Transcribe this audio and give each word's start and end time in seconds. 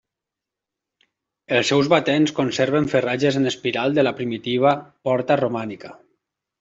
Els 1.57 1.67
seus 1.73 1.89
batents 1.93 2.33
conserven 2.39 2.89
farratges 2.95 3.37
en 3.43 3.51
espiral 3.51 3.99
de 3.99 4.07
la 4.09 4.15
primitiva 4.21 4.73
porta 5.11 5.39
romànica. 5.45 5.93